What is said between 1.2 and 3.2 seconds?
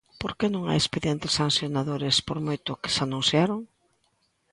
sancionadores, por moito que se